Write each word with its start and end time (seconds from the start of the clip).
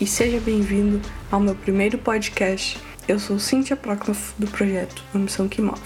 e 0.00 0.06
seja 0.06 0.38
bem-vindo 0.38 1.00
ao 1.30 1.40
meu 1.40 1.54
primeiro 1.54 1.98
podcast. 1.98 2.78
Eu 3.08 3.18
sou 3.18 3.38
Cíntia 3.38 3.74
Proclof 3.74 4.32
do 4.38 4.46
projeto 4.46 5.02
A 5.12 5.18
Missão 5.18 5.48
que 5.48 5.60
Move. 5.60 5.80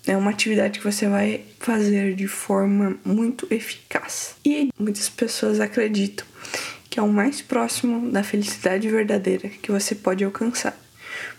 É 0.06 0.18
uma 0.18 0.32
atividade 0.32 0.80
que 0.80 0.86
você 0.86 1.08
vai 1.08 1.46
fazer 1.60 2.16
de 2.16 2.28
forma 2.28 2.98
muito 3.06 3.48
eficaz. 3.50 4.36
E 4.44 4.70
muitas 4.78 5.08
pessoas 5.08 5.60
acreditam 5.60 6.26
que 6.90 7.00
é 7.00 7.04
o 7.04 7.08
mais 7.08 7.42
próximo 7.42 8.12
da 8.12 8.22
felicidade 8.22 8.88
verdadeira 8.88 9.50
que 9.50 9.72
você 9.72 9.96
pode 9.96 10.24
alcançar. 10.24 10.78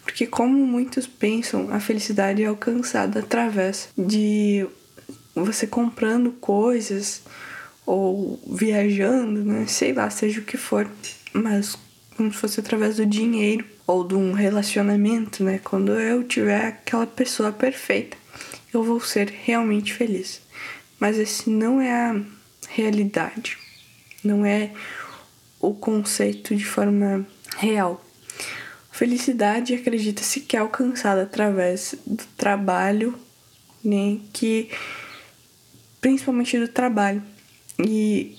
Porque, 0.03 0.27
como 0.27 0.67
muitos 0.67 1.07
pensam, 1.07 1.73
a 1.73 1.79
felicidade 1.79 2.43
é 2.43 2.47
alcançada 2.47 3.21
através 3.21 3.89
de 3.97 4.67
você 5.35 5.67
comprando 5.67 6.31
coisas 6.33 7.23
ou 7.87 8.41
viajando, 8.47 9.45
né? 9.45 9.67
Sei 9.67 9.93
lá, 9.93 10.09
seja 10.11 10.41
o 10.41 10.45
que 10.45 10.57
for, 10.57 10.89
mas 11.33 11.77
como 12.17 12.33
se 12.33 12.39
fosse 12.39 12.61
através 12.61 12.97
do 12.97 13.07
dinheiro 13.07 13.65
ou 13.87 14.07
de 14.07 14.15
um 14.15 14.33
relacionamento, 14.33 15.43
né? 15.43 15.61
Quando 15.63 15.93
eu 15.93 16.23
tiver 16.25 16.67
aquela 16.67 17.07
pessoa 17.07 17.53
perfeita, 17.53 18.17
eu 18.73 18.83
vou 18.83 19.01
ser 19.01 19.33
realmente 19.45 19.93
feliz. 19.93 20.41
Mas 20.99 21.19
esse 21.19 21.51
não 21.51 21.81
é 21.81 21.93
a 21.93 22.21
realidade, 22.69 23.59
não 24.23 24.47
é 24.47 24.71
o 25.61 25.75
conceito 25.75 26.55
de 26.55 26.65
forma 26.65 27.27
real. 27.57 28.05
Felicidade 28.91 29.75
acredita-se 29.75 30.41
que 30.41 30.57
é 30.57 30.61
alcançada 30.61 31.23
através 31.23 31.97
do 32.07 32.23
trabalho, 32.37 33.19
né? 33.85 34.19
Que 34.33 34.71
principalmente 36.05 36.59
do 36.59 36.69
trabalho. 36.69 37.23
E 37.79 38.37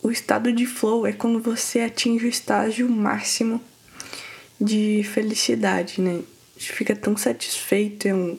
o 0.00 0.12
estado 0.12 0.52
de 0.52 0.64
flow 0.64 1.04
é 1.04 1.12
quando 1.12 1.40
você 1.40 1.80
atinge 1.80 2.26
o 2.26 2.28
estágio 2.28 2.88
máximo 2.88 3.60
de 4.60 5.02
felicidade, 5.12 6.00
né? 6.00 6.20
Você 6.56 6.72
fica 6.72 6.94
tão 6.94 7.16
satisfeito, 7.16 8.06
é 8.06 8.14
um, 8.14 8.38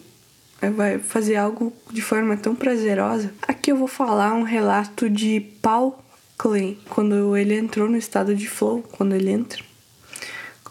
é, 0.61 0.69
vai 0.69 0.97
fazer 0.97 1.35
algo 1.35 1.73
de 1.91 2.01
forma 2.01 2.37
tão 2.37 2.55
prazerosa. 2.55 3.33
Aqui 3.41 3.69
eu 3.69 3.75
vou 3.75 3.89
falar 3.89 4.33
um 4.33 4.43
relato 4.43 5.09
de 5.09 5.41
Paul 5.61 5.99
Klein, 6.37 6.79
quando 6.89 7.35
ele 7.35 7.57
entrou 7.57 7.89
no 7.89 7.97
estado 7.97 8.33
de 8.33 8.47
flow, 8.47 8.81
quando 8.93 9.13
ele 9.13 9.29
entra. 9.29 9.61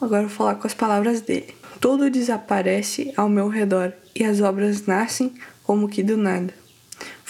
Agora 0.01 0.23
eu 0.23 0.29
vou 0.29 0.37
falar 0.39 0.55
com 0.55 0.67
as 0.67 0.73
palavras 0.73 1.21
dele. 1.21 1.55
Tudo 1.79 2.09
desaparece 2.09 3.13
ao 3.19 3.29
meu 3.29 3.49
redor 3.49 3.93
e 4.15 4.25
as 4.25 4.41
obras 4.41 4.87
nascem 4.87 5.35
como 5.63 5.91
que 5.91 6.03
do 6.03 6.17
nada 6.17 6.62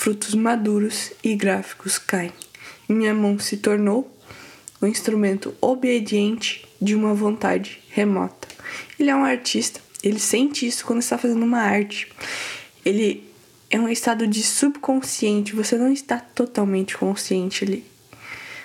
frutos 0.02 0.34
maduros 0.34 1.12
e 1.22 1.32
gráficos 1.36 1.96
caem. 1.96 2.32
Minha 2.88 3.14
mão 3.14 3.38
se 3.38 3.56
tornou 3.56 4.12
um 4.82 4.86
instrumento 4.88 5.54
obediente 5.60 6.66
de 6.80 6.96
uma 6.96 7.14
vontade 7.14 7.80
remota. 7.88 8.48
Ele 8.98 9.10
é 9.10 9.14
um 9.14 9.24
artista, 9.24 9.80
ele 10.02 10.18
sente 10.18 10.66
isso 10.66 10.84
quando 10.84 10.98
está 10.98 11.16
fazendo 11.16 11.44
uma 11.44 11.60
arte. 11.60 12.10
Ele 12.84 13.22
é 13.70 13.78
um 13.78 13.88
estado 13.88 14.26
de 14.26 14.42
subconsciente, 14.42 15.54
você 15.54 15.78
não 15.78 15.92
está 15.92 16.18
totalmente 16.18 16.98
consciente 16.98 17.62
ali. 17.62 17.86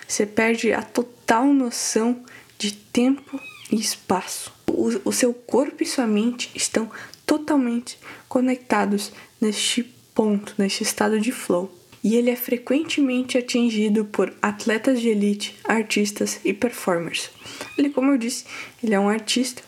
Você 0.07 0.25
perde 0.25 0.73
a 0.73 0.81
total 0.81 1.45
noção 1.45 2.19
de 2.57 2.71
tempo 2.71 3.39
e 3.71 3.75
espaço. 3.75 4.51
O, 4.67 5.09
o 5.09 5.13
seu 5.13 5.35
corpo 5.35 5.83
e 5.83 5.85
sua 5.85 6.07
mente 6.07 6.49
estão 6.55 6.89
totalmente 7.27 7.99
conectados 8.27 9.11
neste 9.39 9.95
ponto 10.17 10.55
neste 10.57 10.81
estado 10.81 11.21
de 11.21 11.31
flow, 11.31 11.71
e 12.03 12.15
ele 12.15 12.31
é 12.31 12.35
frequentemente 12.35 13.37
atingido 13.37 14.03
por 14.03 14.33
atletas 14.41 14.99
de 14.99 15.09
elite, 15.09 15.55
artistas 15.63 16.39
e 16.43 16.53
performers. 16.53 17.29
Ele, 17.77 17.91
como 17.91 18.09
eu 18.09 18.17
disse, 18.17 18.45
ele 18.83 18.95
é 18.95 18.99
um 18.99 19.09
artista 19.09 19.61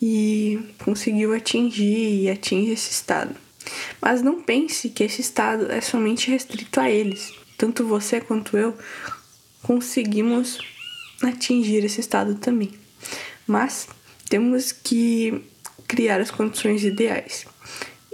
e 0.00 0.60
conseguiu 0.84 1.32
atingir 1.32 2.20
e 2.20 2.28
atinge 2.28 2.72
esse 2.72 2.90
estado. 2.90 3.34
Mas 3.98 4.20
não 4.20 4.42
pense 4.42 4.90
que 4.90 5.04
esse 5.04 5.22
estado 5.22 5.72
é 5.72 5.80
somente 5.80 6.30
restrito 6.30 6.78
a 6.78 6.90
eles. 6.90 7.32
Tanto 7.56 7.86
você 7.86 8.20
quanto 8.20 8.58
eu 8.58 8.76
conseguimos 9.62 10.58
atingir 11.22 11.82
esse 11.82 12.00
estado 12.00 12.34
também. 12.34 12.72
Mas 13.46 13.88
temos 14.28 14.70
que 14.70 15.42
criar 15.88 16.20
as 16.20 16.30
condições 16.30 16.84
ideais. 16.84 17.46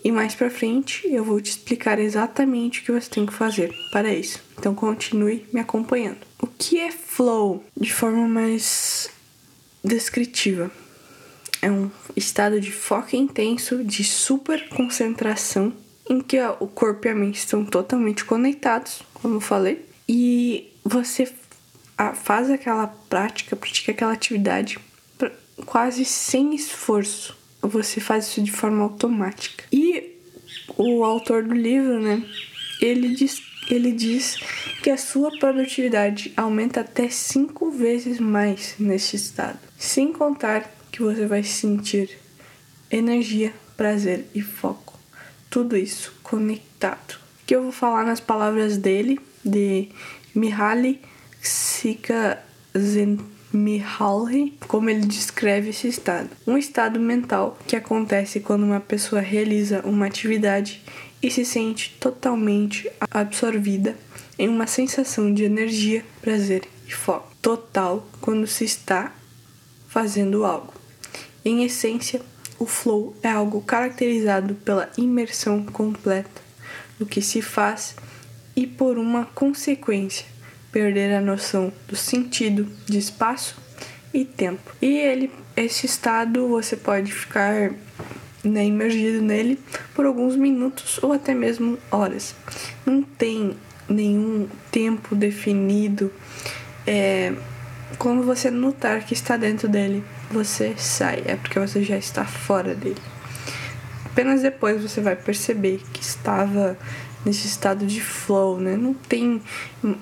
E 0.04 0.12
mais 0.12 0.34
para 0.34 0.50
frente 0.50 1.06
eu 1.06 1.24
vou 1.24 1.40
te 1.40 1.50
explicar 1.50 1.98
exatamente 1.98 2.80
o 2.80 2.84
que 2.84 2.92
você 2.92 3.10
tem 3.10 3.26
que 3.26 3.32
fazer 3.32 3.74
para 3.90 4.12
isso. 4.12 4.42
Então 4.58 4.74
continue 4.74 5.46
me 5.52 5.60
acompanhando. 5.60 6.18
O 6.40 6.46
que 6.46 6.78
é 6.78 6.90
flow 6.90 7.64
de 7.76 7.92
forma 7.92 8.26
mais 8.28 9.10
descritiva? 9.82 10.70
É 11.60 11.70
um 11.70 11.90
estado 12.16 12.60
de 12.60 12.70
foco 12.70 13.16
intenso, 13.16 13.82
de 13.82 14.04
super 14.04 14.68
concentração, 14.68 15.72
em 16.08 16.20
que 16.20 16.38
o 16.60 16.68
corpo 16.68 17.06
e 17.06 17.10
a 17.10 17.14
mente 17.14 17.38
estão 17.38 17.64
totalmente 17.64 18.24
conectados, 18.24 19.02
como 19.14 19.36
eu 19.36 19.40
falei, 19.40 19.84
e 20.08 20.72
você 20.84 21.30
faz 22.14 22.48
aquela 22.48 22.86
prática, 22.86 23.56
pratica 23.56 23.92
aquela 23.92 24.12
atividade 24.12 24.78
quase 25.66 26.04
sem 26.04 26.54
esforço 26.54 27.37
você 27.62 28.00
faz 28.00 28.26
isso 28.26 28.42
de 28.42 28.50
forma 28.50 28.82
automática. 28.82 29.64
E 29.72 30.16
o 30.76 31.04
autor 31.04 31.42
do 31.42 31.54
livro, 31.54 32.00
né, 32.00 32.22
ele 32.80 33.14
diz, 33.14 33.42
ele 33.70 33.92
diz 33.92 34.36
que 34.82 34.90
a 34.90 34.96
sua 34.96 35.30
produtividade 35.38 36.32
aumenta 36.36 36.80
até 36.80 37.08
cinco 37.08 37.70
vezes 37.70 38.20
mais 38.20 38.74
neste 38.78 39.16
estado. 39.16 39.58
Sem 39.76 40.12
contar 40.12 40.72
que 40.90 41.02
você 41.02 41.26
vai 41.26 41.42
sentir 41.42 42.18
energia, 42.90 43.52
prazer 43.76 44.26
e 44.34 44.40
foco. 44.40 44.98
Tudo 45.50 45.76
isso 45.76 46.14
conectado. 46.22 47.18
Que 47.46 47.54
eu 47.56 47.62
vou 47.62 47.72
falar 47.72 48.04
nas 48.04 48.20
palavras 48.20 48.76
dele, 48.76 49.18
de 49.44 49.88
Mihaly 50.34 51.00
Csikszentmihalyi 51.40 53.37
Mihaly, 53.52 54.58
como 54.66 54.90
ele 54.90 55.06
descreve 55.06 55.70
esse 55.70 55.88
estado. 55.88 56.28
Um 56.46 56.58
estado 56.58 57.00
mental 57.00 57.58
que 57.66 57.76
acontece 57.76 58.40
quando 58.40 58.64
uma 58.64 58.80
pessoa 58.80 59.20
realiza 59.20 59.80
uma 59.84 60.06
atividade 60.06 60.82
e 61.22 61.30
se 61.30 61.44
sente 61.44 61.96
totalmente 61.98 62.90
absorvida 63.10 63.96
em 64.38 64.48
uma 64.48 64.66
sensação 64.66 65.32
de 65.32 65.44
energia, 65.44 66.04
prazer 66.20 66.62
e 66.86 66.92
foco 66.92 67.34
total 67.42 68.06
quando 68.20 68.46
se 68.46 68.64
está 68.64 69.12
fazendo 69.88 70.44
algo. 70.44 70.74
Em 71.44 71.64
essência, 71.64 72.20
o 72.58 72.66
flow 72.66 73.16
é 73.22 73.30
algo 73.30 73.60
caracterizado 73.62 74.54
pela 74.56 74.90
imersão 74.98 75.64
completa 75.64 76.42
no 76.98 77.06
que 77.06 77.22
se 77.22 77.40
faz 77.40 77.96
e 78.54 78.66
por 78.66 78.98
uma 78.98 79.24
consequência 79.24 80.26
perder 80.72 81.14
a 81.14 81.20
noção 81.20 81.72
do 81.86 81.96
sentido 81.96 82.66
de 82.86 82.98
espaço 82.98 83.56
e 84.12 84.24
tempo. 84.24 84.72
E 84.80 84.98
ele, 84.98 85.30
esse 85.56 85.86
estado 85.86 86.48
você 86.48 86.76
pode 86.76 87.12
ficar 87.12 87.70
né, 88.44 88.64
imergido 88.64 89.20
nele 89.22 89.58
por 89.94 90.06
alguns 90.06 90.36
minutos 90.36 90.98
ou 91.02 91.12
até 91.12 91.34
mesmo 91.34 91.78
horas. 91.90 92.34
Não 92.84 93.02
tem 93.02 93.56
nenhum 93.88 94.48
tempo 94.70 95.14
definido. 95.14 96.12
É, 96.86 97.32
quando 97.98 98.22
você 98.22 98.50
notar 98.50 99.04
que 99.04 99.14
está 99.14 99.36
dentro 99.36 99.68
dele, 99.68 100.04
você 100.30 100.74
sai. 100.76 101.22
É 101.26 101.36
porque 101.36 101.58
você 101.58 101.82
já 101.82 101.96
está 101.96 102.24
fora 102.24 102.74
dele. 102.74 103.00
apenas 104.04 104.42
depois 104.42 104.80
você 104.82 105.00
vai 105.00 105.16
perceber 105.16 105.80
que 105.92 106.02
estava 106.02 106.76
nesse 107.28 107.46
estado 107.46 107.86
de 107.86 108.00
flow, 108.00 108.58
né? 108.58 108.74
Não 108.74 108.94
tem 108.94 109.42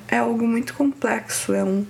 é 0.06 0.18
algo 0.18 0.46
muito 0.46 0.74
complexo, 0.74 1.52
é 1.52 1.64
um 1.64 1.84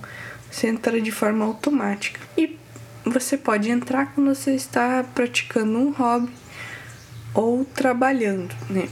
você 0.50 0.68
entra 0.68 0.98
de 0.98 1.12
forma 1.12 1.44
automática. 1.44 2.18
E 2.38 2.58
você 3.04 3.36
pode 3.36 3.70
entrar 3.70 4.14
quando 4.14 4.34
você 4.34 4.54
está 4.54 5.04
praticando 5.14 5.78
um 5.78 5.90
hobby 5.90 6.32
ou 7.34 7.66
trabalhando, 7.66 8.54
né? 8.70 8.88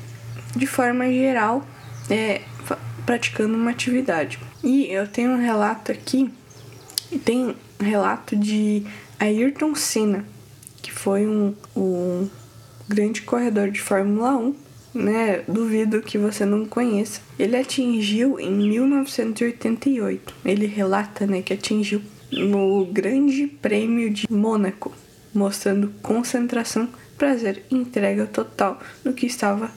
De 0.54 0.66
forma 0.66 1.06
geral, 1.06 1.66
é 2.10 2.42
praticando 3.06 3.54
uma 3.54 3.70
atividade. 3.70 4.38
E 4.62 4.86
eu 4.86 5.08
tenho 5.08 5.30
um 5.30 5.40
relato 5.40 5.90
aqui, 5.90 6.30
tem 7.24 7.56
um 7.80 7.84
relato 7.84 8.36
de 8.36 8.84
Ayrton 9.18 9.74
Senna, 9.74 10.26
que 10.82 10.92
foi 10.92 11.26
um, 11.26 11.54
um 11.74 12.28
grande 12.86 13.22
corredor 13.22 13.70
de 13.70 13.80
Fórmula 13.80 14.36
1, 14.36 14.63
né? 14.94 15.42
Duvido 15.48 16.00
que 16.00 16.16
você 16.16 16.44
não 16.44 16.64
conheça. 16.64 17.20
Ele 17.38 17.56
atingiu 17.56 18.38
em 18.38 18.52
1988. 18.52 20.34
Ele 20.44 20.66
relata, 20.66 21.26
né, 21.26 21.42
que 21.42 21.52
atingiu 21.52 22.00
no 22.30 22.86
Grande 22.86 23.46
Prêmio 23.46 24.10
de 24.10 24.30
Mônaco, 24.30 24.92
mostrando 25.34 25.92
concentração, 26.00 26.88
prazer 27.18 27.64
e 27.70 27.74
entrega 27.74 28.26
total 28.26 28.80
no 29.04 29.12
que 29.12 29.26
estava 29.26 29.70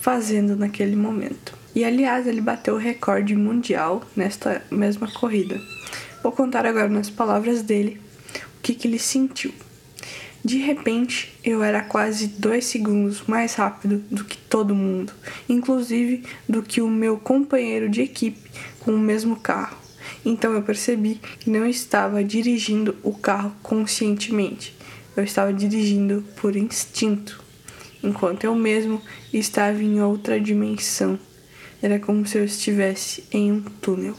fazendo 0.00 0.56
naquele 0.56 0.96
momento. 0.96 1.58
E 1.74 1.84
aliás, 1.84 2.26
ele 2.26 2.40
bateu 2.40 2.74
o 2.74 2.78
recorde 2.78 3.36
mundial 3.36 4.02
nesta 4.16 4.62
mesma 4.70 5.10
corrida. 5.10 5.60
Vou 6.22 6.32
contar 6.32 6.66
agora 6.66 6.88
nas 6.88 7.08
palavras 7.08 7.62
dele 7.62 8.00
o 8.58 8.62
que, 8.62 8.74
que 8.74 8.88
ele 8.88 8.98
sentiu. 8.98 9.52
De 10.42 10.56
repente, 10.56 11.34
eu 11.44 11.62
era 11.62 11.82
quase 11.82 12.26
dois 12.26 12.64
segundos 12.64 13.22
mais 13.26 13.54
rápido 13.54 14.02
do 14.10 14.24
que 14.24 14.38
todo 14.38 14.74
mundo, 14.74 15.12
inclusive 15.46 16.24
do 16.48 16.62
que 16.62 16.80
o 16.80 16.88
meu 16.88 17.18
companheiro 17.18 17.90
de 17.90 18.00
equipe 18.00 18.50
com 18.78 18.92
o 18.92 18.98
mesmo 18.98 19.36
carro. 19.36 19.76
Então 20.24 20.52
eu 20.54 20.62
percebi 20.62 21.20
que 21.38 21.50
não 21.50 21.66
estava 21.66 22.24
dirigindo 22.24 22.96
o 23.02 23.12
carro 23.12 23.52
conscientemente, 23.62 24.74
eu 25.14 25.24
estava 25.24 25.52
dirigindo 25.52 26.24
por 26.36 26.56
instinto, 26.56 27.42
enquanto 28.02 28.44
eu 28.44 28.54
mesmo 28.54 29.00
estava 29.32 29.82
em 29.82 30.00
outra 30.00 30.40
dimensão. 30.40 31.18
Era 31.82 31.98
como 31.98 32.26
se 32.26 32.38
eu 32.38 32.44
estivesse 32.44 33.24
em 33.30 33.52
um 33.52 33.60
túnel. 33.60 34.14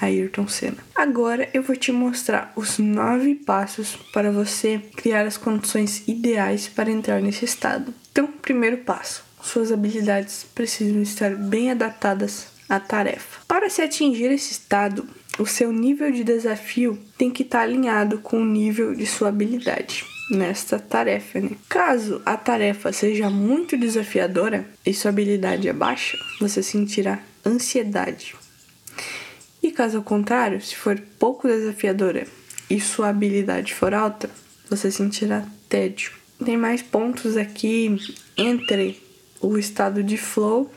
Ayrton 0.00 0.46
Senna. 0.48 0.78
Agora 0.94 1.48
eu 1.52 1.62
vou 1.62 1.76
te 1.76 1.92
mostrar 1.92 2.52
os 2.56 2.78
nove 2.78 3.34
passos 3.34 3.96
para 4.12 4.30
você 4.30 4.80
criar 4.96 5.26
as 5.26 5.36
condições 5.36 6.02
ideais 6.06 6.68
para 6.68 6.90
entrar 6.90 7.20
nesse 7.20 7.44
estado. 7.44 7.92
Então, 8.10 8.26
primeiro 8.26 8.78
passo: 8.78 9.24
suas 9.42 9.72
habilidades 9.72 10.46
precisam 10.54 11.02
estar 11.02 11.34
bem 11.34 11.70
adaptadas 11.70 12.48
à 12.68 12.80
tarefa. 12.80 13.40
Para 13.46 13.70
se 13.70 13.82
atingir 13.82 14.30
esse 14.30 14.52
estado, 14.52 15.06
o 15.38 15.46
seu 15.46 15.72
nível 15.72 16.10
de 16.10 16.24
desafio 16.24 16.98
tem 17.16 17.30
que 17.30 17.42
estar 17.42 17.60
alinhado 17.60 18.18
com 18.18 18.40
o 18.40 18.44
nível 18.44 18.94
de 18.94 19.06
sua 19.06 19.28
habilidade 19.28 20.04
nesta 20.30 20.78
tarefa. 20.78 21.40
Né? 21.40 21.50
Caso 21.68 22.20
a 22.24 22.36
tarefa 22.36 22.92
seja 22.92 23.30
muito 23.30 23.76
desafiadora 23.76 24.66
e 24.84 24.92
sua 24.92 25.10
habilidade 25.10 25.68
é 25.68 25.72
baixa, 25.72 26.18
você 26.40 26.62
sentirá 26.62 27.20
ansiedade. 27.44 28.34
E 29.66 29.72
caso 29.72 30.00
contrário, 30.00 30.62
se 30.62 30.76
for 30.76 30.96
pouco 31.18 31.48
desafiadora 31.48 32.24
e 32.70 32.80
sua 32.80 33.08
habilidade 33.08 33.74
for 33.74 33.92
alta, 33.92 34.30
você 34.70 34.92
sentirá 34.92 35.44
tédio. 35.68 36.12
Tem 36.44 36.56
mais 36.56 36.82
pontos 36.82 37.36
aqui 37.36 37.98
entre 38.36 39.02
o 39.40 39.58
estado 39.58 40.04
de 40.04 40.16
flow 40.16 40.70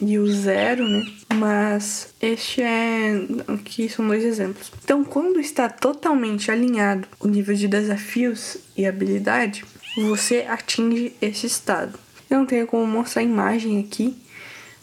e 0.00 0.18
o 0.18 0.26
zero, 0.26 0.82
né? 0.88 1.06
Mas 1.32 2.12
este 2.20 2.60
é. 2.60 3.24
Aqui 3.46 3.88
são 3.88 4.04
dois 4.08 4.24
exemplos. 4.24 4.72
Então, 4.82 5.04
quando 5.04 5.38
está 5.38 5.68
totalmente 5.68 6.50
alinhado 6.50 7.06
o 7.20 7.28
nível 7.28 7.54
de 7.54 7.68
desafios 7.68 8.56
e 8.76 8.84
habilidade, 8.84 9.64
você 9.96 10.44
atinge 10.48 11.12
esse 11.22 11.46
estado. 11.46 11.96
Eu 12.28 12.38
não 12.38 12.46
tenho 12.46 12.66
como 12.66 12.84
mostrar 12.84 13.22
a 13.22 13.24
imagem 13.24 13.78
aqui, 13.78 14.16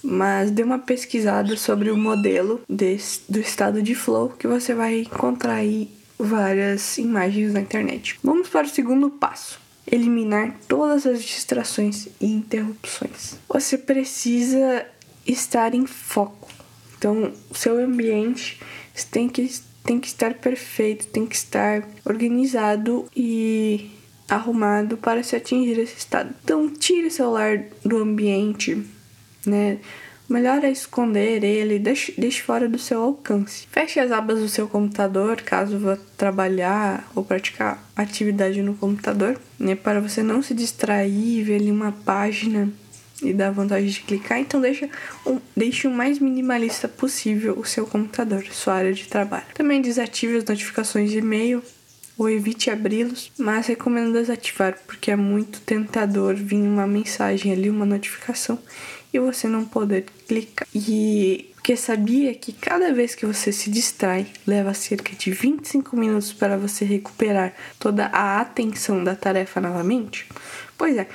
mas 0.03 0.51
dê 0.51 0.63
uma 0.63 0.79
pesquisada 0.79 1.55
sobre 1.55 1.89
o 1.89 1.97
modelo 1.97 2.61
desse, 2.67 3.21
do 3.29 3.39
estado 3.39 3.81
de 3.81 3.95
flow 3.95 4.29
que 4.29 4.47
você 4.47 4.73
vai 4.73 5.01
encontrar 5.01 5.55
aí 5.55 5.89
várias 6.19 6.97
imagens 6.97 7.53
na 7.53 7.61
internet. 7.61 8.19
Vamos 8.23 8.49
para 8.49 8.67
o 8.67 8.69
segundo 8.69 9.09
passo 9.09 9.63
eliminar 9.89 10.55
todas 10.67 11.05
as 11.05 11.21
distrações 11.23 12.07
e 12.19 12.25
interrupções. 12.25 13.35
Você 13.49 13.77
precisa 13.77 14.85
estar 15.25 15.73
em 15.73 15.85
foco. 15.85 16.49
Então, 16.97 17.33
seu 17.53 17.77
ambiente 17.83 18.59
tem 19.11 19.27
que, 19.27 19.49
tem 19.83 19.99
que 19.99 20.07
estar 20.07 20.35
perfeito, 20.35 21.07
tem 21.07 21.25
que 21.25 21.35
estar 21.35 21.87
organizado 22.05 23.05
e 23.15 23.91
arrumado 24.29 24.97
para 24.97 25.21
se 25.21 25.35
atingir 25.35 25.77
esse 25.79 25.97
estado. 25.97 26.33
Então, 26.43 26.69
tire 26.69 27.07
o 27.07 27.11
celular 27.11 27.63
do 27.83 27.97
ambiente, 27.97 28.81
né? 29.45 29.77
O 30.29 30.33
melhor 30.33 30.63
é 30.63 30.71
esconder 30.71 31.43
ele, 31.43 31.77
deixe, 31.77 32.13
deixe 32.17 32.41
fora 32.41 32.67
do 32.67 32.79
seu 32.79 33.01
alcance. 33.01 33.67
Feche 33.69 33.99
as 33.99 34.11
abas 34.11 34.39
do 34.39 34.47
seu 34.47 34.67
computador, 34.67 35.41
caso 35.41 35.77
vá 35.77 35.97
trabalhar 36.17 37.09
ou 37.13 37.25
praticar 37.25 37.83
atividade 37.95 38.61
no 38.61 38.73
computador, 38.73 39.39
né? 39.59 39.75
Para 39.75 39.99
você 39.99 40.23
não 40.23 40.41
se 40.41 40.53
distrair, 40.53 41.43
ver 41.43 41.55
ali 41.55 41.71
uma 41.71 41.91
página 41.91 42.71
e 43.21 43.33
dar 43.33 43.51
vontade 43.51 43.91
de 43.91 44.01
clicar, 44.01 44.39
então 44.39 44.59
deixa, 44.59 44.89
um, 45.25 45.39
deixe 45.55 45.87
o 45.87 45.91
mais 45.91 46.19
minimalista 46.19 46.87
possível 46.87 47.57
o 47.57 47.65
seu 47.65 47.85
computador, 47.85 48.43
sua 48.51 48.75
área 48.75 48.93
de 48.93 49.07
trabalho. 49.07 49.45
Também 49.53 49.81
desative 49.81 50.37
as 50.37 50.45
notificações 50.45 51.11
de 51.11 51.19
e-mail 51.19 51.61
ou 52.17 52.29
evite 52.29 52.69
abri-los, 52.69 53.31
mas 53.37 53.67
recomendo 53.67 54.13
desativar 54.13 54.77
porque 54.85 55.11
é 55.11 55.15
muito 55.15 55.61
tentador 55.61 56.35
vir 56.35 56.57
uma 56.57 56.87
mensagem 56.87 57.51
ali, 57.51 57.69
uma 57.69 57.85
notificação 57.85 58.59
e 59.13 59.19
você 59.19 59.47
não 59.47 59.63
poder 59.63 60.05
clicar. 60.27 60.67
E 60.73 61.53
porque 61.63 61.77
sabia 61.77 62.33
que 62.33 62.51
cada 62.51 62.93
vez 62.93 63.15
que 63.15 63.25
você 63.25 63.49
se 63.49 63.69
distrai, 63.69 64.27
leva 64.45 64.73
cerca 64.73 65.15
de 65.15 65.31
25 65.31 65.95
minutos 65.95 66.33
para 66.33 66.57
você 66.57 66.83
recuperar 66.83 67.53
toda 67.79 68.07
a 68.07 68.41
atenção 68.41 69.01
da 69.01 69.15
tarefa 69.15 69.61
novamente? 69.61 70.27
Pois 70.77 70.97
é, 70.97 71.07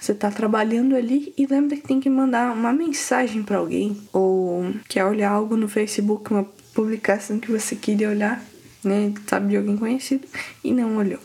você 0.00 0.10
está 0.10 0.32
trabalhando 0.32 0.96
ali 0.96 1.32
e 1.38 1.46
lembra 1.46 1.76
que 1.76 1.86
tem 1.86 2.00
que 2.00 2.10
mandar 2.10 2.52
uma 2.52 2.72
mensagem 2.72 3.44
para 3.44 3.58
alguém 3.58 3.96
ou 4.12 4.74
quer 4.88 5.04
olhar 5.04 5.30
algo 5.30 5.56
no 5.56 5.68
Facebook, 5.68 6.32
uma 6.32 6.42
publicação 6.74 7.38
que 7.38 7.52
você 7.52 7.76
queria 7.76 8.10
olhar, 8.10 8.44
né? 8.82 9.14
Sabe 9.28 9.50
de 9.50 9.56
alguém 9.58 9.76
conhecido 9.76 10.26
e 10.64 10.72
não 10.72 10.96
olhou. 10.96 11.20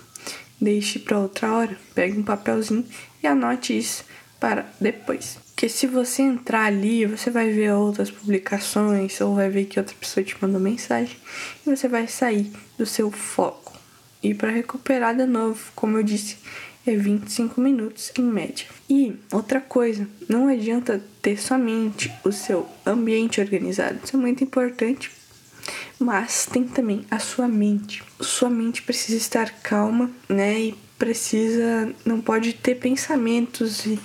Deixe 0.61 0.99
para 0.99 1.17
outra 1.17 1.51
hora, 1.51 1.75
pegue 1.95 2.19
um 2.19 2.23
papelzinho 2.23 2.85
e 3.23 3.25
anote 3.25 3.75
isso 3.75 4.05
para 4.39 4.65
depois. 4.79 5.37
Porque 5.49 5.67
se 5.67 5.87
você 5.87 6.21
entrar 6.21 6.65
ali, 6.65 7.05
você 7.05 7.29
vai 7.29 7.49
ver 7.49 7.73
outras 7.73 8.09
publicações 8.09 9.19
ou 9.19 9.35
vai 9.35 9.49
ver 9.49 9.65
que 9.65 9.79
outra 9.79 9.95
pessoa 9.99 10.23
te 10.23 10.37
mandou 10.41 10.59
mensagem 10.59 11.17
e 11.65 11.69
você 11.69 11.87
vai 11.87 12.07
sair 12.07 12.51
do 12.77 12.85
seu 12.85 13.11
foco. 13.11 13.77
E 14.23 14.33
para 14.33 14.51
recuperar 14.51 15.15
de 15.15 15.25
novo, 15.25 15.59
como 15.75 15.97
eu 15.97 16.03
disse, 16.03 16.37
é 16.87 16.95
25 16.95 17.59
minutos 17.59 18.11
em 18.17 18.23
média. 18.23 18.65
E 18.89 19.15
outra 19.31 19.59
coisa, 19.59 20.07
não 20.27 20.47
adianta 20.47 21.03
ter 21.21 21.37
somente 21.37 22.11
o 22.23 22.31
seu 22.31 22.67
ambiente 22.85 23.41
organizado, 23.41 23.99
isso 24.03 24.15
é 24.15 24.19
muito 24.19 24.43
importante, 24.43 25.11
mas 25.99 26.45
tem 26.45 26.63
também 26.63 27.05
a 27.11 27.19
sua 27.19 27.47
mente. 27.47 28.01
Sua 28.21 28.49
mente 28.49 28.81
precisa 28.81 29.17
estar 29.17 29.51
calma, 29.61 30.09
né? 30.27 30.59
E 30.59 30.77
precisa, 30.99 31.91
não 32.05 32.19
pode 32.19 32.53
ter 32.53 32.75
pensamentos 32.75 33.85
e 33.85 33.97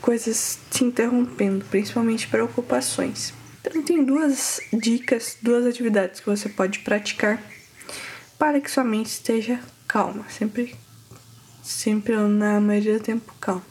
coisas 0.00 0.58
te 0.70 0.84
interrompendo, 0.84 1.64
principalmente 1.64 2.28
preocupações. 2.28 3.34
Então, 3.60 3.82
tem 3.82 4.04
duas 4.04 4.60
dicas, 4.72 5.36
duas 5.42 5.66
atividades 5.66 6.20
que 6.20 6.26
você 6.26 6.48
pode 6.48 6.80
praticar 6.80 7.42
para 8.38 8.60
que 8.60 8.70
sua 8.70 8.84
mente 8.84 9.06
esteja 9.06 9.58
calma, 9.88 10.24
sempre 10.28 10.76
sempre 11.62 12.16
na 12.16 12.60
maioria 12.60 12.98
do 12.98 13.04
tempo 13.04 13.34
calmo. 13.40 13.62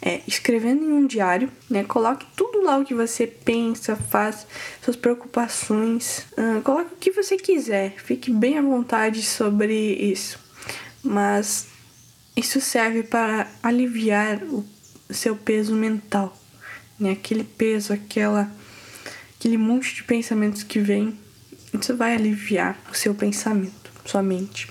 É, 0.00 0.20
escrevendo 0.26 0.84
em 0.84 0.92
um 0.92 1.06
diário, 1.06 1.50
né? 1.70 1.84
Coloque 1.84 2.26
tudo 2.36 2.62
lá 2.62 2.78
o 2.78 2.84
que 2.84 2.94
você 2.94 3.24
pensa, 3.24 3.94
faz, 3.94 4.46
suas 4.84 4.96
preocupações, 4.96 6.26
uh, 6.32 6.60
coloque 6.62 6.94
o 6.94 6.96
que 6.96 7.12
você 7.12 7.36
quiser, 7.36 7.94
fique 7.98 8.30
bem 8.30 8.58
à 8.58 8.62
vontade 8.62 9.22
sobre 9.22 9.74
isso. 9.74 10.41
Mas 11.02 11.66
isso 12.36 12.60
serve 12.60 13.02
para 13.02 13.50
aliviar 13.62 14.42
o 14.44 14.64
seu 15.10 15.36
peso 15.36 15.74
mental, 15.74 16.36
né? 16.98 17.12
Aquele 17.12 17.44
peso, 17.44 17.92
aquela, 17.92 18.50
aquele 19.38 19.58
monte 19.58 19.94
de 19.94 20.04
pensamentos 20.04 20.62
que 20.62 20.78
vem, 20.78 21.18
isso 21.72 21.96
vai 21.96 22.14
aliviar 22.14 22.78
o 22.90 22.94
seu 22.94 23.14
pensamento, 23.14 23.90
sua 24.04 24.22
mente. 24.22 24.68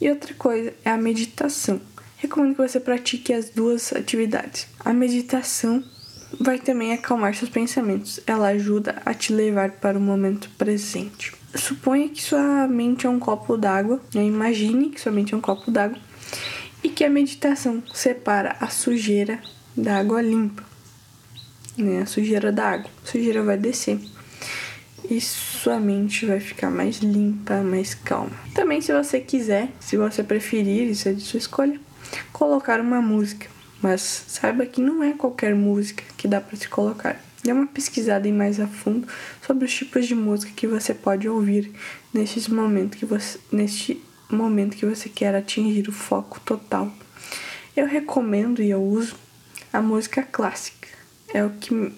E 0.00 0.08
outra 0.08 0.32
coisa 0.34 0.72
é 0.84 0.90
a 0.90 0.96
meditação. 0.96 1.80
recomendo 2.16 2.54
que 2.54 2.62
você 2.62 2.80
pratique 2.80 3.32
as 3.32 3.50
duas 3.50 3.92
atividades. 3.92 4.66
A 4.80 4.92
meditação 4.92 5.84
vai 6.40 6.58
também 6.58 6.92
acalmar 6.92 7.34
seus 7.34 7.50
pensamentos. 7.50 8.20
Ela 8.26 8.48
ajuda 8.48 9.00
a 9.04 9.14
te 9.14 9.32
levar 9.32 9.72
para 9.72 9.98
o 9.98 10.00
momento 10.00 10.50
presente. 10.56 11.37
Suponha 11.54 12.08
que 12.08 12.22
sua 12.22 12.68
mente 12.68 13.06
é 13.06 13.10
um 13.10 13.18
copo 13.18 13.56
d'água, 13.56 14.00
né? 14.14 14.24
imagine 14.24 14.90
que 14.90 15.00
sua 15.00 15.10
mente 15.10 15.32
é 15.32 15.36
um 15.36 15.40
copo 15.40 15.70
d'água 15.70 15.98
e 16.82 16.88
que 16.88 17.04
a 17.04 17.10
meditação 17.10 17.82
separa 17.92 18.56
a 18.60 18.68
sujeira 18.68 19.40
da 19.76 19.98
água 19.98 20.20
limpa, 20.20 20.62
né? 21.76 22.02
a 22.02 22.06
sujeira 22.06 22.52
da 22.52 22.64
água. 22.64 22.90
A 23.02 23.06
sujeira 23.06 23.42
vai 23.42 23.56
descer 23.56 23.98
e 25.10 25.20
sua 25.20 25.80
mente 25.80 26.26
vai 26.26 26.38
ficar 26.38 26.70
mais 26.70 26.98
limpa, 26.98 27.62
mais 27.62 27.94
calma. 27.94 28.32
Também, 28.54 28.80
se 28.80 28.92
você 28.92 29.20
quiser, 29.20 29.70
se 29.80 29.96
você 29.96 30.22
preferir, 30.22 30.90
isso 30.90 31.08
é 31.08 31.12
de 31.12 31.22
sua 31.22 31.38
escolha, 31.38 31.80
colocar 32.32 32.80
uma 32.80 33.00
música. 33.00 33.46
Mas 33.80 34.24
saiba 34.28 34.66
que 34.66 34.80
não 34.80 35.02
é 35.02 35.12
qualquer 35.12 35.54
música 35.54 36.02
que 36.16 36.26
dá 36.26 36.40
para 36.40 36.56
se 36.56 36.68
colocar. 36.68 37.20
Dê 37.48 37.52
uma 37.52 37.66
pesquisada 37.66 38.28
em 38.28 38.32
mais 38.32 38.60
a 38.60 38.66
fundo 38.66 39.08
sobre 39.40 39.64
os 39.64 39.74
tipos 39.74 40.06
de 40.06 40.14
música 40.14 40.52
que 40.54 40.66
você 40.66 40.92
pode 40.92 41.26
ouvir 41.26 41.72
neste 42.12 42.52
momento 42.52 42.98
que 42.98 43.06
você, 43.06 43.40
neste 43.50 44.04
momento 44.28 44.76
que 44.76 44.84
você 44.84 45.08
quer 45.08 45.34
atingir 45.34 45.88
o 45.88 45.92
foco 45.92 46.38
total. 46.40 46.92
Eu 47.74 47.86
recomendo 47.86 48.62
e 48.62 48.68
eu 48.68 48.82
uso 48.82 49.16
a 49.72 49.80
música 49.80 50.22
clássica. 50.22 50.88
É 51.32 51.42
o 51.42 51.48
que 51.48 51.90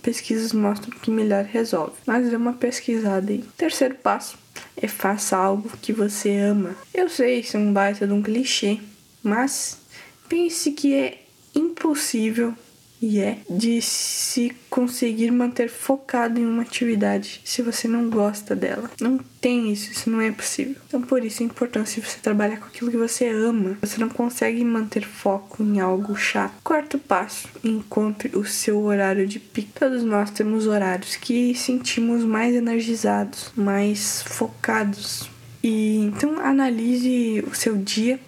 pesquisas 0.00 0.52
mostram 0.52 0.96
que 0.96 1.10
melhor 1.10 1.42
resolve. 1.42 1.94
Mas 2.06 2.30
dê 2.30 2.36
uma 2.36 2.52
pesquisada 2.52 3.32
aí. 3.32 3.44
Terceiro 3.56 3.96
passo 3.96 4.38
é 4.76 4.86
faça 4.86 5.36
algo 5.36 5.68
que 5.82 5.92
você 5.92 6.38
ama. 6.38 6.76
Eu 6.94 7.08
sei, 7.08 7.40
isso 7.40 7.56
é 7.56 7.58
um 7.58 7.72
baita 7.72 8.06
de 8.06 8.12
um 8.12 8.22
clichê, 8.22 8.78
mas 9.20 9.80
pense 10.28 10.70
que 10.70 10.94
é 10.94 11.24
impossível 11.56 12.54
e 13.00 13.20
é 13.20 13.38
de 13.48 13.80
se 13.82 14.54
conseguir 14.70 15.30
manter 15.30 15.68
focado 15.68 16.40
em 16.40 16.46
uma 16.46 16.62
atividade 16.62 17.40
se 17.44 17.62
você 17.62 17.86
não 17.86 18.08
gosta 18.08 18.54
dela. 18.54 18.90
Não 19.00 19.18
tem 19.40 19.72
isso, 19.72 19.92
isso 19.92 20.10
não 20.10 20.20
é 20.20 20.30
possível. 20.30 20.76
Então, 20.86 21.00
por 21.02 21.24
isso 21.24 21.42
a 21.42 21.46
importância 21.46 22.00
de 22.00 22.08
você 22.08 22.18
trabalhar 22.18 22.58
com 22.58 22.66
aquilo 22.66 22.90
que 22.90 22.96
você 22.96 23.28
ama. 23.28 23.78
Você 23.80 23.98
não 23.98 24.08
consegue 24.08 24.64
manter 24.64 25.04
foco 25.04 25.62
em 25.62 25.80
algo 25.80 26.16
chato. 26.16 26.54
Quarto 26.62 26.98
passo: 26.98 27.48
encontre 27.62 28.36
o 28.36 28.44
seu 28.44 28.82
horário 28.82 29.26
de 29.26 29.38
pico. 29.38 29.78
Todos 29.78 30.02
nós 30.02 30.30
temos 30.30 30.66
horários 30.66 31.16
que 31.16 31.54
sentimos 31.54 32.24
mais 32.24 32.54
energizados, 32.54 33.52
mais 33.56 34.22
focados. 34.22 35.28
E 35.62 35.98
então 35.98 36.38
analise 36.38 37.44
o 37.50 37.54
seu 37.54 37.76
dia 37.76 38.20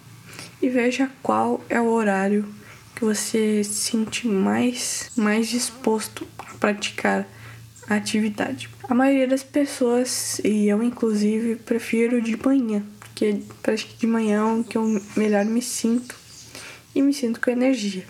e 0.61 0.67
veja 0.67 1.09
qual 1.23 1.63
é 1.69 1.79
o 1.79 1.89
horário 1.89 2.45
que 2.99 3.05
você 3.05 3.63
se 3.63 3.91
sente 3.91 4.27
mais, 4.27 5.09
mais 5.15 5.47
disposto 5.47 6.27
a 6.37 6.43
praticar 6.55 7.25
a 7.87 7.95
atividade. 7.95 8.69
A 8.89 8.93
maioria 8.93 9.25
das 9.25 9.41
pessoas, 9.41 10.41
e 10.43 10.67
eu 10.67 10.83
inclusive, 10.83 11.55
prefiro 11.55 12.21
de 12.21 12.35
manhã, 12.35 12.83
porque 12.99 13.41
parece 13.63 13.85
que 13.85 13.97
de 13.99 14.05
manhã 14.05 14.39
é 14.39 14.43
o 14.43 14.63
que 14.65 14.77
eu 14.77 15.01
melhor 15.15 15.45
me 15.45 15.61
sinto 15.61 16.13
e 16.93 17.01
me 17.01 17.13
sinto 17.13 17.39
com 17.39 17.49
energia. 17.49 18.03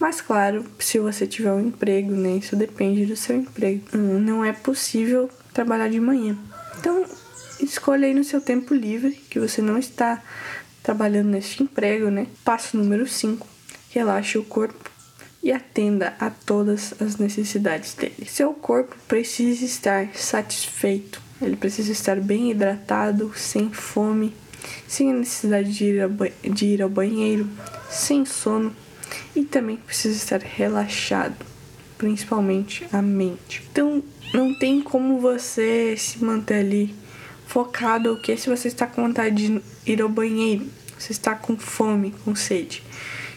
Mas 0.00 0.20
claro, 0.20 0.64
se 0.80 0.98
você 0.98 1.28
tiver 1.28 1.52
um 1.52 1.68
emprego, 1.68 2.10
né, 2.10 2.38
isso 2.38 2.56
depende 2.56 3.06
do 3.06 3.16
seu 3.16 3.36
emprego. 3.36 3.84
Hum, 3.94 4.18
não 4.18 4.44
é 4.44 4.52
possível 4.52 5.30
trabalhar 5.52 5.88
de 5.88 6.00
manhã. 6.00 6.36
Então, 6.80 7.06
escolha 7.60 8.08
aí 8.08 8.12
no 8.12 8.24
seu 8.24 8.40
tempo 8.40 8.74
livre, 8.74 9.12
que 9.30 9.38
você 9.38 9.62
não 9.62 9.78
está 9.78 10.20
trabalhando 10.82 11.28
neste 11.28 11.62
emprego, 11.62 12.10
né? 12.10 12.26
Passo 12.44 12.76
número 12.76 13.06
5 13.06 13.53
relaxe 13.94 14.36
o 14.36 14.44
corpo 14.44 14.90
e 15.42 15.52
atenda 15.52 16.14
a 16.18 16.28
todas 16.30 16.94
as 17.00 17.16
necessidades 17.16 17.94
dele. 17.94 18.26
Seu 18.26 18.52
corpo 18.52 18.96
precisa 19.06 19.64
estar 19.64 20.08
satisfeito, 20.14 21.22
ele 21.40 21.54
precisa 21.54 21.92
estar 21.92 22.20
bem 22.20 22.50
hidratado, 22.50 23.32
sem 23.36 23.70
fome, 23.70 24.34
sem 24.88 25.12
necessidade 25.12 25.72
de 25.72 25.84
ir, 25.84 26.52
de 26.52 26.66
ir 26.66 26.82
ao 26.82 26.88
banheiro, 26.88 27.48
sem 27.90 28.24
sono 28.24 28.74
e 29.36 29.44
também 29.44 29.76
precisa 29.76 30.16
estar 30.16 30.40
relaxado, 30.40 31.36
principalmente 31.98 32.86
a 32.92 33.02
mente. 33.02 33.62
Então, 33.70 34.02
não 34.32 34.58
tem 34.58 34.80
como 34.80 35.20
você 35.20 35.96
se 35.96 36.24
manter 36.24 36.60
ali 36.60 36.94
focado 37.46 38.12
o 38.12 38.20
que 38.20 38.36
se 38.36 38.48
você 38.48 38.68
está 38.68 38.86
com 38.86 39.02
vontade 39.02 39.36
de 39.36 39.62
ir 39.86 40.00
ao 40.00 40.08
banheiro, 40.08 40.66
você 40.98 41.12
está 41.12 41.34
com 41.34 41.56
fome, 41.56 42.14
com 42.24 42.34
sede. 42.34 42.82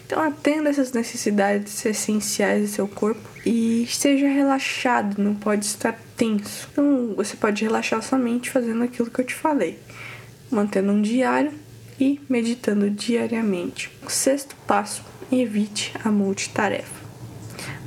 Então 0.08 0.24
atenda 0.24 0.70
essas 0.70 0.94
necessidades 0.94 1.86
essenciais 1.86 2.62
do 2.62 2.68
seu 2.70 2.88
corpo 2.88 3.30
e 3.46 3.84
esteja 3.84 4.26
relaxado, 4.26 5.22
não 5.22 5.36
pode 5.36 5.66
estar 5.66 6.00
tenso. 6.16 6.70
Então 6.72 7.14
você 7.14 7.36
pode 7.36 7.62
relaxar 7.62 8.02
sua 8.02 8.18
mente 8.18 8.50
fazendo 8.50 8.86
aquilo 8.86 9.12
que 9.12 9.20
eu 9.20 9.26
te 9.26 9.36
falei, 9.36 9.78
mantendo 10.50 10.94
um 10.94 11.02
diário 11.02 11.52
e 12.00 12.22
meditando 12.30 12.90
diariamente. 12.90 13.92
O 14.02 14.10
sexto 14.10 14.56
passo: 14.66 15.04
evite 15.30 15.92
a 16.02 16.10
multitarefa. 16.10 17.06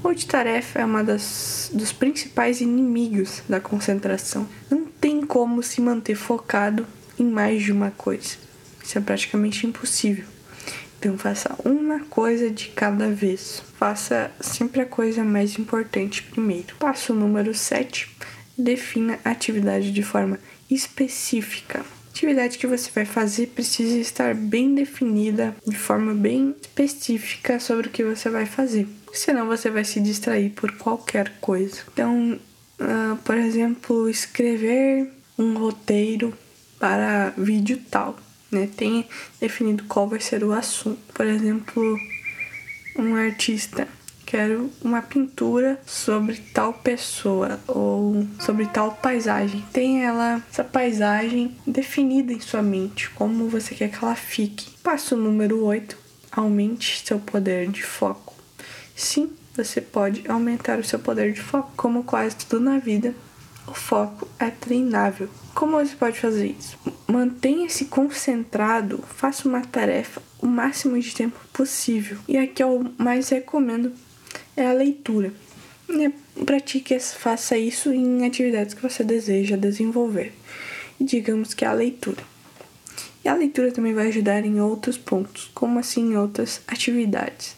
Multitarefa 0.05 0.81
é 0.81 0.85
uma 0.85 1.03
das 1.03 1.71
dos 1.73 1.91
principais 1.91 2.61
inimigos 2.61 3.43
da 3.49 3.61
concentração. 3.61 4.47
Não 4.71 4.85
tem 4.85 5.25
como 5.25 5.63
se 5.63 5.81
manter 5.81 6.17
focado 6.17 6.87
em 7.19 7.25
mais 7.25 7.63
de 7.63 7.73
uma 7.73 7.91
coisa. 7.91 8.37
Isso 8.85 8.99
é 8.99 9.01
praticamente 9.01 9.67
impossível. 9.67 10.27
Então 11.01 11.17
faça 11.17 11.57
uma 11.65 12.01
coisa 12.01 12.51
de 12.51 12.69
cada 12.69 13.09
vez. 13.09 13.63
Faça 13.79 14.31
sempre 14.39 14.83
a 14.83 14.87
coisa 14.87 15.25
mais 15.25 15.59
importante 15.59 16.23
primeiro. 16.23 16.77
Passo 16.79 17.15
número 17.15 17.55
7. 17.55 18.15
Defina 18.57 19.19
a 19.25 19.31
atividade 19.31 19.93
de 19.93 20.03
forma 20.03 20.39
específica. 20.71 21.79
A 21.81 22.11
atividade 22.11 22.59
que 22.59 22.67
você 22.67 22.91
vai 22.95 23.07
fazer 23.07 23.47
precisa 23.47 23.97
estar 23.97 24.35
bem 24.35 24.75
definida, 24.75 25.57
de 25.67 25.75
forma 25.75 26.13
bem 26.13 26.55
específica 26.61 27.59
sobre 27.59 27.89
o 27.89 27.91
que 27.91 28.05
você 28.05 28.29
vai 28.29 28.45
fazer. 28.45 28.87
Senão 29.15 29.47
você 29.47 29.71
vai 29.71 29.85
se 29.85 30.01
distrair 30.01 30.51
por 30.51 30.71
qualquer 30.73 31.33
coisa. 31.41 31.81
Então, 31.95 32.39
uh, 32.79 33.17
por 33.25 33.39
exemplo, 33.39 34.07
escrever 34.07 35.11
um 35.39 35.57
roteiro 35.57 36.37
para 36.79 37.33
vídeo 37.39 37.81
tal 37.91 38.19
né? 38.51 38.69
Tenha 38.77 39.05
definido 39.41 39.85
qual 39.85 40.09
vai 40.09 40.21
ser 40.21 40.45
o 40.45 40.53
assunto. 40.53 41.01
Por 41.13 41.27
exemplo, 41.27 41.99
um 42.97 43.15
artista 43.15 43.87
quero 44.31 44.71
uma 44.81 45.03
pintura 45.03 45.81
sobre 45.85 46.37
tal 46.55 46.73
pessoa 46.73 47.59
ou 47.67 48.25
sobre 48.39 48.65
tal 48.67 48.93
paisagem. 48.93 49.65
Tenha 49.73 50.05
ela 50.05 50.43
essa 50.49 50.63
paisagem 50.63 51.57
definida 51.67 52.33
em 52.33 52.39
sua 52.39 52.63
mente, 52.63 53.11
como 53.11 53.49
você 53.49 53.75
quer 53.75 53.91
que 53.91 54.05
ela 54.05 54.15
fique. 54.15 54.71
Passo 54.85 55.17
número 55.17 55.65
8. 55.65 55.99
Aumente 56.31 57.03
seu 57.05 57.19
poder 57.19 57.69
de 57.69 57.83
foco. 57.83 58.33
Sim, 58.95 59.33
você 59.57 59.81
pode 59.81 60.23
aumentar 60.29 60.79
o 60.79 60.85
seu 60.85 61.01
poder 61.01 61.33
de 61.33 61.41
foco, 61.41 61.73
como 61.77 62.05
quase 62.05 62.37
tudo 62.37 62.61
na 62.61 62.79
vida. 62.79 63.13
O 63.67 63.75
foco 63.75 64.29
é 64.39 64.49
treinável. 64.49 65.29
Como 65.57 65.77
você 65.77 65.97
pode 65.97 66.21
fazer 66.21 66.55
isso? 66.57 66.79
Mantenha-se 67.11 67.87
concentrado, 67.87 69.03
faça 69.17 69.49
uma 69.49 69.63
tarefa 69.63 70.23
o 70.41 70.47
máximo 70.47 70.97
de 70.97 71.13
tempo 71.13 71.37
possível. 71.53 72.17
E 72.29 72.39
aqui 72.39 72.63
eu 72.63 72.87
mais 72.97 73.29
recomendo 73.31 73.93
é 74.57 74.65
a 74.65 74.73
leitura. 74.73 75.33
Pratique, 76.47 76.97
faça 77.01 77.59
isso 77.59 77.93
em 77.93 78.25
atividades 78.25 78.75
que 78.75 78.83
você 78.83 79.03
deseja 79.03 79.57
desenvolver. 79.57 80.33
E 81.01 81.05
digamos 81.05 81.53
que 81.53 81.65
é 81.65 81.69
a 81.69 81.73
leitura. 81.73 82.23
E 83.25 83.29
a 83.29 83.35
leitura 83.35 83.73
também 83.73 83.93
vai 83.93 84.07
ajudar 84.07 84.45
em 84.45 84.61
outros 84.61 84.97
pontos, 84.97 85.51
como 85.53 85.81
assim 85.81 86.13
em 86.13 86.17
outras 86.17 86.61
atividades. 86.69 87.57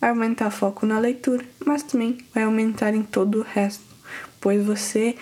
Vai 0.00 0.10
aumentar 0.10 0.48
foco 0.52 0.86
na 0.86 1.00
leitura, 1.00 1.44
mas 1.66 1.82
também 1.82 2.18
vai 2.32 2.44
aumentar 2.44 2.94
em 2.94 3.02
todo 3.02 3.40
o 3.40 3.42
resto, 3.42 3.82
pois 4.40 4.64
você 4.64 5.16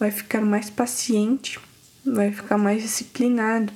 vai 0.00 0.10
ficar 0.10 0.40
mais 0.40 0.68
paciente, 0.68 1.60
vai 2.12 2.32
ficar 2.32 2.58
mais 2.58 2.82
disciplinado, 2.82 3.72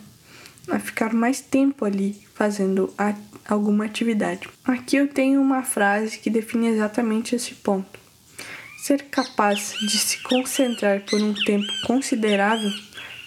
vai 0.66 0.78
ficar 0.78 1.12
mais 1.12 1.40
tempo 1.40 1.84
ali 1.84 2.20
fazendo 2.34 2.92
a, 2.96 3.14
alguma 3.48 3.84
atividade. 3.84 4.48
Aqui 4.64 4.96
eu 4.96 5.08
tenho 5.08 5.40
uma 5.40 5.62
frase 5.62 6.18
que 6.18 6.30
define 6.30 6.68
exatamente 6.68 7.34
esse 7.34 7.54
ponto. 7.54 8.00
Ser 8.78 9.04
capaz 9.04 9.74
de 9.80 9.96
se 9.96 10.20
concentrar 10.22 11.02
por 11.02 11.20
um 11.20 11.32
tempo 11.32 11.66
considerável 11.86 12.70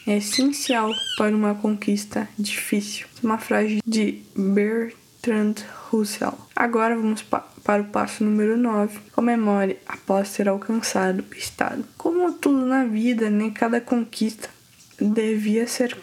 é 0.05 0.17
essencial 0.17 0.91
para 1.17 1.35
uma 1.35 1.55
conquista 1.55 2.27
difícil. 2.37 3.07
Uma 3.23 3.37
frase 3.37 3.81
de 3.85 4.21
Bertrand 4.35 5.55
Russell. 5.89 6.37
Agora 6.55 6.95
vamos 6.95 7.21
pa 7.21 7.39
para 7.63 7.81
o 7.81 7.85
passo 7.85 8.23
número 8.23 8.55
9. 8.55 8.99
Comemore 9.11 9.77
após 9.87 10.31
ter 10.33 10.47
alcançado 10.47 11.25
o 11.31 11.35
estado. 11.35 11.83
Como 11.97 12.31
tudo 12.33 12.63
na 12.63 12.83
vida, 12.83 13.27
né, 13.27 13.49
cada 13.55 13.81
conquista 13.81 14.49
devia 14.99 15.67
ser 15.67 15.97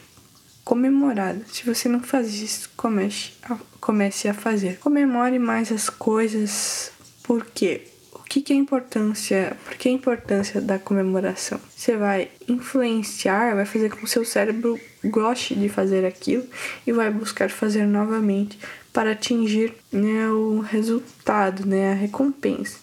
comemorada. 0.65 1.43
Se 1.49 1.65
você 1.65 1.89
não 1.89 2.01
faz 2.01 2.35
isso, 2.35 2.71
comece 2.77 3.33
a, 3.43 3.57
comece 3.81 4.29
a 4.29 4.35
fazer. 4.35 4.79
Comemore 4.79 5.39
mais 5.39 5.73
as 5.73 5.91
coisas, 5.91 6.93
porque 7.23 7.83
o 8.13 8.23
que, 8.23 8.41
que 8.41 8.53
é 8.53 8.57
importância? 8.57 9.57
Por 9.65 9.75
que 9.75 9.89
a 9.89 9.93
importância 9.93 10.61
da 10.61 10.79
comemoração? 10.79 11.61
Você 11.77 11.97
vai 11.97 12.31
influenciar, 12.49 13.55
vai 13.55 13.67
fazer 13.67 13.91
com 13.91 13.97
que 13.97 14.05
o 14.05 14.09
seu 14.09 14.25
cérebro 14.25 14.79
goste 15.05 15.55
de 15.55 15.69
fazer 15.69 16.05
aquilo 16.05 16.47
e 16.87 16.93
vai 16.93 17.11
buscar 17.11 17.51
fazer 17.51 17.87
novamente 17.87 18.59
para 18.93 19.13
atingir 19.13 19.75
né, 19.91 20.29
o 20.29 20.61
resultado, 20.61 21.67
né, 21.67 21.93
a 21.93 21.95
recompensa. 21.95 22.79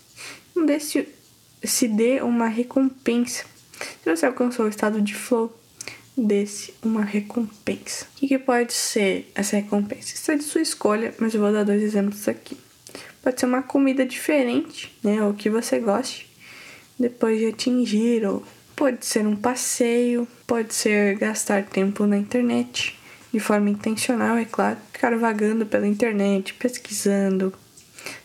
Não 0.56 0.66
deixe, 0.66 1.08
se 1.64 1.88
dê 1.88 2.22
uma 2.22 2.48
recompensa. 2.48 3.46
Se 4.04 4.16
você 4.16 4.26
alcançou 4.26 4.66
o 4.66 4.70
estado 4.70 5.02
de 5.02 5.14
flow, 5.14 5.59
desse 6.26 6.74
uma 6.84 7.04
recompensa. 7.04 8.06
O 8.22 8.28
que, 8.28 8.38
pode 8.38 8.74
ser 8.74 9.32
essa 9.36 9.56
recompensa? 9.56 10.14
Isso 10.14 10.32
é 10.32 10.36
de 10.36 10.44
sua 10.44 10.62
escolha, 10.62 11.14
mas 11.20 11.34
eu 11.34 11.42
vou 11.42 11.52
dar 11.52 11.64
dois 11.64 11.82
exemplos 11.82 12.28
aqui. 12.28 12.58
Pode 13.22 13.40
ser 13.40 13.46
uma 13.46 13.62
comida 13.62 14.06
diferente, 14.06 14.96
né? 15.04 15.22
Ou 15.24 15.34
que 15.34 15.50
você 15.50 15.80
goste, 15.80 16.30
depois 16.98 17.40
de 17.40 17.48
atingir, 17.48 18.26
ou 18.26 18.44
pode 18.76 19.06
ser 19.06 19.28
um 19.28 19.36
passeio, 19.36 20.28
pode 20.48 20.74
ser 20.74 21.18
gastar 21.18 21.66
tempo 21.66 22.06
na 22.06 22.18
internet, 22.18 22.98
de 23.32 23.40
forma 23.40 23.70
intencional, 23.70 24.38
é 24.38 24.46
claro, 24.46 24.78
ficar 24.92 25.16
vagando 25.18 25.66
pela 25.66 25.86
internet, 25.86 26.54
pesquisando, 26.54 27.54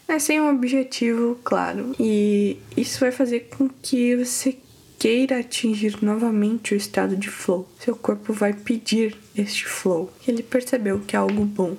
né? 0.08 0.18
sem 0.18 0.40
um 0.40 0.48
objetivo 0.48 1.38
claro. 1.42 1.94
E 1.98 2.58
isso 2.76 3.00
vai 3.00 3.10
fazer 3.10 3.48
com 3.56 3.68
que 3.68 4.16
você 4.16 4.56
queira 5.04 5.40
atingir 5.40 6.02
novamente 6.02 6.72
o 6.72 6.76
estado 6.78 7.14
de 7.14 7.28
flow. 7.28 7.68
Seu 7.78 7.94
corpo 7.94 8.32
vai 8.32 8.54
pedir 8.54 9.14
este 9.36 9.66
flow. 9.66 10.10
Ele 10.26 10.42
percebeu 10.42 10.98
que 11.00 11.14
é 11.14 11.18
algo 11.18 11.44
bom. 11.44 11.76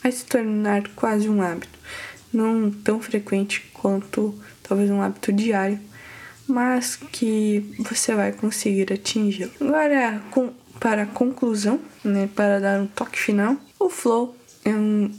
Vai 0.00 0.12
se 0.12 0.24
tornar 0.24 0.86
quase 0.94 1.28
um 1.28 1.42
hábito. 1.42 1.76
Não 2.32 2.70
tão 2.70 3.02
frequente 3.02 3.68
quanto 3.72 4.32
talvez 4.62 4.88
um 4.92 5.02
hábito 5.02 5.32
diário, 5.32 5.80
mas 6.46 6.94
que 6.94 7.74
você 7.80 8.14
vai 8.14 8.30
conseguir 8.30 8.92
atingir. 8.92 9.50
Agora, 9.60 10.22
com, 10.30 10.52
para 10.78 11.02
a 11.02 11.06
conclusão, 11.06 11.80
né, 12.04 12.28
para 12.32 12.60
dar 12.60 12.80
um 12.80 12.86
toque 12.86 13.18
final, 13.18 13.56
o 13.76 13.90
flow 13.90 14.36
é 14.64 14.70
um 14.70 15.10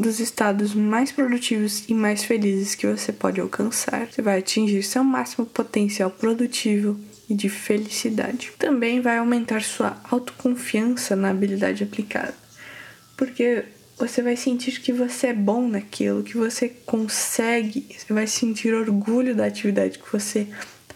dos 0.00 0.18
estados 0.18 0.74
mais 0.74 1.12
produtivos 1.12 1.84
e 1.88 1.94
mais 1.94 2.24
felizes 2.24 2.74
que 2.74 2.86
você 2.86 3.12
pode 3.12 3.40
alcançar. 3.40 4.06
Você 4.06 4.22
vai 4.22 4.38
atingir 4.38 4.82
seu 4.82 5.04
máximo 5.04 5.46
potencial 5.46 6.10
produtivo 6.10 6.98
e 7.28 7.34
de 7.34 7.48
felicidade. 7.48 8.52
Também 8.58 9.00
vai 9.00 9.18
aumentar 9.18 9.62
sua 9.62 10.00
autoconfiança 10.10 11.14
na 11.14 11.30
habilidade 11.30 11.84
aplicada, 11.84 12.34
porque 13.16 13.64
você 13.98 14.22
vai 14.22 14.34
sentir 14.34 14.80
que 14.80 14.92
você 14.92 15.28
é 15.28 15.34
bom 15.34 15.68
naquilo, 15.68 16.22
que 16.22 16.36
você 16.36 16.68
consegue, 16.68 17.86
você 17.96 18.12
vai 18.12 18.26
sentir 18.26 18.74
orgulho 18.74 19.34
da 19.34 19.44
atividade 19.44 19.98
que 19.98 20.10
você 20.10 20.46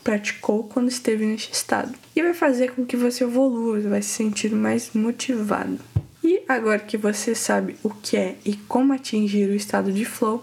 praticou 0.03 0.65
quando 0.65 0.89
esteve 0.89 1.25
neste 1.27 1.53
estado. 1.53 1.95
E 2.17 2.23
vai 2.23 2.35
fazer 2.35 2.73
com 2.73 2.85
que 2.85 2.97
você 2.97 3.25
evolua, 3.25 3.81
você 3.81 3.89
vai 3.89 4.03
se 4.03 4.09
sentir 4.09 4.53
mais 4.53 4.91
motivado. 4.95 5.79
E 6.25 6.43
agora 6.49 6.79
que 6.79 6.97
você 6.97 7.35
sabe 7.35 7.77
o 7.83 7.91
que 7.91 8.17
é 8.17 8.37
e 8.47 8.57
como 8.57 8.95
atingir 8.95 9.47
o 9.51 9.55
estado 9.55 9.93
de 9.93 10.07
flow, 10.07 10.43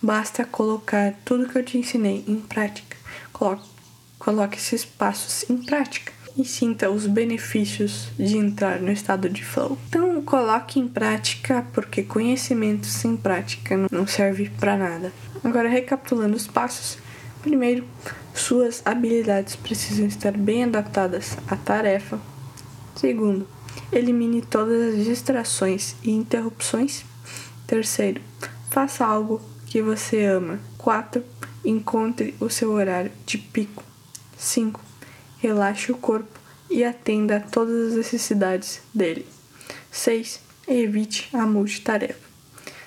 basta 0.00 0.42
colocar 0.42 1.12
tudo 1.22 1.46
que 1.46 1.58
eu 1.58 1.62
te 1.62 1.76
ensinei 1.76 2.24
em 2.26 2.40
prática. 2.40 2.96
Coloque, 3.30 3.68
coloque 4.18 4.56
esses 4.56 4.86
passos 4.86 5.50
em 5.50 5.58
prática 5.58 6.10
e 6.34 6.46
sinta 6.46 6.90
os 6.90 7.06
benefícios 7.06 8.08
de 8.18 8.38
entrar 8.38 8.80
no 8.80 8.90
estado 8.90 9.28
de 9.28 9.44
flow. 9.44 9.76
Então, 9.90 10.22
coloque 10.22 10.80
em 10.80 10.88
prática, 10.88 11.66
porque 11.74 12.02
conhecimento 12.02 12.86
sem 12.86 13.14
prática 13.14 13.76
não 13.90 14.06
serve 14.06 14.50
para 14.58 14.78
nada. 14.78 15.12
Agora, 15.44 15.68
recapitulando 15.68 16.34
os 16.34 16.46
passos: 16.46 16.96
primeiro, 17.42 17.84
suas 18.32 18.80
habilidades 18.86 19.56
precisam 19.56 20.06
estar 20.06 20.32
bem 20.32 20.64
adaptadas 20.64 21.36
à 21.46 21.54
tarefa. 21.54 22.18
Segundo, 22.96 23.46
Elimine 23.92 24.40
todas 24.42 24.94
as 24.94 25.04
distrações 25.04 25.94
e 26.02 26.10
interrupções. 26.10 27.04
Terceiro, 27.66 28.20
faça 28.70 29.04
algo 29.04 29.40
que 29.66 29.82
você 29.82 30.24
ama. 30.24 30.58
4. 30.78 31.22
Encontre 31.64 32.34
o 32.40 32.48
seu 32.48 32.72
horário 32.72 33.12
de 33.26 33.38
pico. 33.38 33.84
5. 34.36 34.80
Relaxe 35.38 35.92
o 35.92 35.96
corpo 35.96 36.40
e 36.70 36.82
atenda 36.82 37.36
a 37.36 37.40
todas 37.40 37.88
as 37.88 37.96
necessidades 37.96 38.80
dele. 38.94 39.26
6. 39.90 40.40
Evite 40.66 41.28
a 41.32 41.46
multitarefa. 41.46 42.28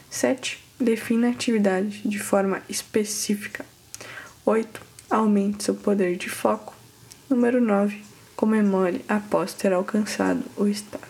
7. 0.10 0.64
Defina 0.80 1.28
a 1.28 1.32
atividade 1.32 2.02
de 2.08 2.20
forma 2.20 2.62
específica. 2.68 3.66
8. 4.46 4.82
Aumente 5.10 5.64
seu 5.64 5.76
poder 5.76 6.18
de 6.18 6.30
foco. 6.30 6.74
Número 7.30 7.62
9 7.62 8.15
comemore 8.36 9.04
após 9.08 9.54
ter 9.54 9.74
alcançado 9.74 10.44
o 10.58 10.68
estado. 10.68 11.04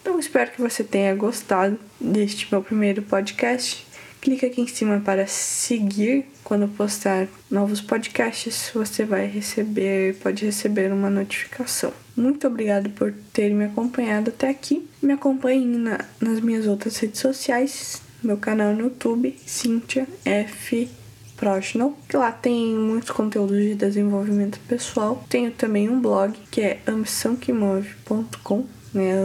Então, 0.00 0.18
espero 0.18 0.50
que 0.50 0.60
você 0.60 0.82
tenha 0.82 1.14
gostado 1.14 1.78
deste 2.00 2.48
meu 2.50 2.62
primeiro 2.62 3.02
podcast. 3.02 3.86
Clique 4.20 4.46
aqui 4.46 4.60
em 4.62 4.66
cima 4.66 5.00
para 5.00 5.26
seguir. 5.26 6.26
Quando 6.42 6.66
postar 6.66 7.28
novos 7.50 7.80
podcasts, 7.80 8.70
você 8.74 9.04
vai 9.04 9.26
receber, 9.26 10.16
pode 10.16 10.44
receber 10.44 10.92
uma 10.92 11.10
notificação. 11.10 11.92
Muito 12.16 12.46
obrigado 12.46 12.90
por 12.90 13.12
ter 13.32 13.50
me 13.50 13.66
acompanhado 13.66 14.30
até 14.30 14.48
aqui. 14.48 14.88
Me 15.00 15.12
acompanhe 15.12 15.64
na, 15.66 16.04
nas 16.20 16.40
minhas 16.40 16.66
outras 16.66 16.96
redes 16.96 17.20
sociais, 17.20 18.02
meu 18.22 18.36
canal 18.36 18.74
no 18.74 18.84
YouTube, 18.84 19.36
Cynthia 19.46 20.08
F. 20.24 20.88
Professional, 21.38 21.96
que 22.08 22.16
lá 22.16 22.32
tem 22.32 22.74
muitos 22.74 23.10
conteúdos 23.10 23.56
de 23.56 23.76
desenvolvimento 23.76 24.58
pessoal. 24.68 25.24
Tenho 25.28 25.52
também 25.52 25.88
um 25.88 26.00
blog 26.00 26.36
que 26.50 26.60
é 26.60 26.80
ambiçãoquemove.com, 26.86 28.64
né? 28.92 29.24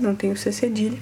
não 0.00 0.14
tenho 0.16 0.36
C 0.36 0.50
cedilha. 0.50 0.98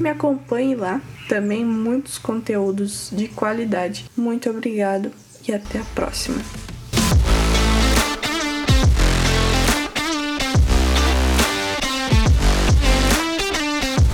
Me 0.00 0.08
acompanhe 0.08 0.74
lá, 0.74 1.02
também 1.28 1.64
muitos 1.64 2.18
conteúdos 2.18 3.10
de 3.12 3.28
qualidade. 3.28 4.06
Muito 4.16 4.48
obrigado 4.48 5.10
e 5.46 5.52
até 5.52 5.78
a 5.78 5.84
próxima. 5.94 6.38